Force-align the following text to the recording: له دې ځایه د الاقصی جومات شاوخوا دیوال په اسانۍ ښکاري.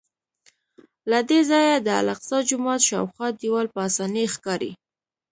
له 1.11 1.19
دې 1.29 1.39
ځایه 1.51 1.75
د 1.81 1.87
الاقصی 1.99 2.37
جومات 2.49 2.81
شاوخوا 2.89 3.27
دیوال 3.39 3.67
په 3.73 3.79
اسانۍ 3.89 4.25
ښکاري. 4.33 4.71